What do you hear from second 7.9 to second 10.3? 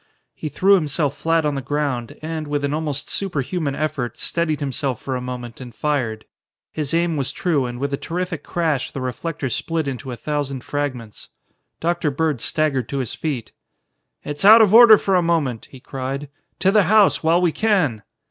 a terrific crash the reflector split into a